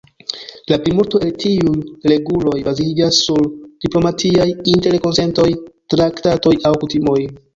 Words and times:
La 0.71 0.77
plimulto 0.85 1.19
el 1.25 1.33
tiuj 1.43 1.73
reguloj 2.11 2.55
baziĝas 2.69 3.19
sur 3.27 3.45
diplomatiaj 3.87 4.49
interkonsentoj, 4.73 5.47
traktatoj 5.95 6.55
aŭ 6.71 6.75
kutimoj. 6.85 7.19